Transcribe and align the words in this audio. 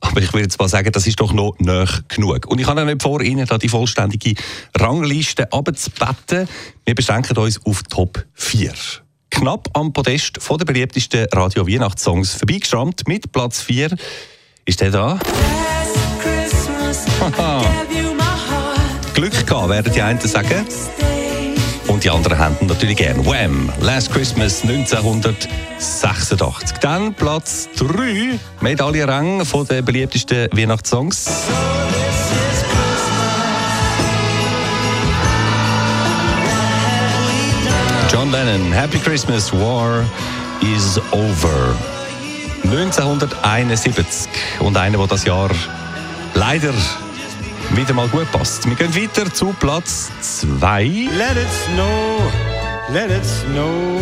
Aber 0.00 0.20
ich 0.20 0.32
würde 0.32 0.44
jetzt 0.44 0.58
mal 0.58 0.68
sagen, 0.68 0.92
das 0.92 1.06
ist 1.06 1.18
doch 1.20 1.32
noch 1.32 1.54
nah 1.58 1.86
genug. 2.08 2.46
Und 2.46 2.60
ich 2.60 2.66
habe 2.66 2.84
nicht 2.84 3.02
vor, 3.02 3.22
Ihnen 3.22 3.46
da 3.46 3.56
die 3.56 3.68
vollständige 3.68 4.34
Rangliste 4.76 5.50
abzubetten. 5.52 6.48
Wir 6.84 6.94
beschränken 6.94 7.36
uns 7.38 7.64
auf 7.64 7.82
Top 7.84 8.24
4. 8.34 8.72
Knapp 9.30 9.68
am 9.72 9.92
Podest 9.92 10.42
von 10.42 10.58
den 10.58 10.66
beliebtesten 10.66 11.26
Radio-Weihnachtssongs 11.32 12.34
vorbeigeschrammt. 12.34 13.08
Mit 13.08 13.32
Platz 13.32 13.62
4 13.62 13.96
ist 14.66 14.80
der 14.80 14.90
da. 14.90 15.18
Glück 19.14 19.46
gehabt, 19.46 19.68
werden 19.68 19.92
die 19.92 20.02
einen 20.02 20.20
sagen. 20.20 20.66
Und 21.98 22.04
die 22.04 22.10
anderen 22.10 22.38
haben 22.38 22.56
natürlich 22.60 22.96
gern. 22.96 23.26
Wham! 23.26 23.72
Last 23.80 24.12
Christmas 24.12 24.62
1986. 24.62 26.78
Dann 26.80 27.12
Platz 27.12 27.68
3, 27.76 28.38
Medaillenrang 28.60 29.44
von 29.44 29.66
den 29.66 29.84
beliebtesten 29.84 30.48
Weihnachtssongs. 30.52 31.26
John 38.12 38.30
Lennon, 38.30 38.70
Happy 38.70 39.00
Christmas, 39.00 39.52
War 39.52 40.04
is 40.62 41.00
over. 41.10 41.74
1971. 42.62 44.30
Und 44.60 44.76
einer, 44.76 44.98
der 44.98 45.06
das 45.08 45.24
Jahr 45.24 45.50
leider 46.34 46.72
wieder 47.74 47.94
mal 47.94 48.08
gut 48.08 48.30
passt. 48.32 48.66
Wir 48.66 48.74
gehen 48.74 48.94
weiter 48.94 49.32
zu 49.32 49.54
Platz 49.58 50.10
2. 50.20 50.84
Let 50.84 51.36
it 51.36 51.48
snow, 51.66 52.20
let 52.92 53.10
it 53.10 53.24
snow, 53.24 54.00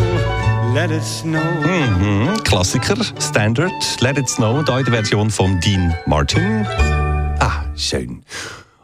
let 0.75 0.91
it 0.91 1.03
snow. 1.03 1.41
Mhm, 1.65 2.43
Klassiker, 2.45 2.97
Standard, 3.21 3.73
Let 4.01 4.19
It 4.19 4.29
Snow, 4.29 4.63
da 4.65 4.79
in 4.79 4.85
der 4.85 4.95
Version 4.95 5.31
von 5.31 5.61
Dean 5.61 5.95
Martin. 6.07 6.67
Ah, 7.41 7.65
schön. 7.77 8.23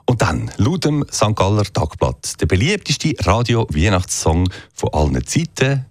Und 0.06 0.20
dann, 0.20 0.50
laut 0.56 0.84
dem 0.84 1.04
St. 1.10 1.34
Galler 1.34 1.64
Tagblatt, 1.64 2.40
der 2.40 2.46
beliebteste 2.46 3.14
Radio-Weihnachtssong 3.24 4.48
von 4.74 4.88
allen 4.92 5.26
Zeiten. 5.26 5.86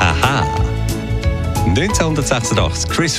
Aha! 0.00 0.44
1986, 1.66 2.90
Chris 2.90 3.18